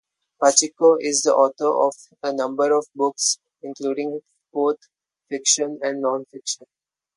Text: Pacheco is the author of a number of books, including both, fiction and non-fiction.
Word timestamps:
Pacheco 0.41 0.95
is 0.99 1.21
the 1.21 1.35
author 1.35 1.67
of 1.69 1.93
a 2.23 2.33
number 2.35 2.73
of 2.75 2.87
books, 2.95 3.37
including 3.61 4.21
both, 4.51 4.79
fiction 5.29 5.77
and 5.83 6.01
non-fiction. 6.01 6.65